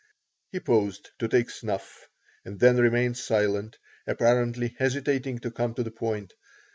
[0.51, 2.09] He paused to take snuff
[2.43, 3.77] and then remained silent,
[4.07, 6.33] apparently hesitating to come to the point.